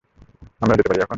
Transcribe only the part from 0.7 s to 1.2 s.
যেতে পারি এখন?